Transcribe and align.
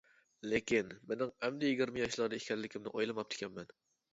لېكىن 0.53 0.89
مېنىڭ 1.11 1.33
ئەمدى 1.47 1.69
يىگىرمە 1.73 2.03
ياشلاردا 2.05 2.41
ئىكەنلىكىمنى 2.41 2.95
ئويلىماپتىكەن. 2.95 3.63